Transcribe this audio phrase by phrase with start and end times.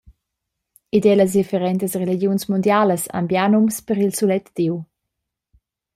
[0.97, 4.75] Ed era las differentas religiuns mundialas han bia nums per il sulet Diu.